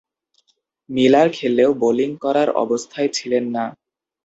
Miller 0.89 1.27
খেললেও 1.33 1.71
bowling 1.81 2.11
করার 2.23 2.49
অবস্থায় 2.63 3.09
ছিলেন 3.13 3.45
না। 3.55 3.65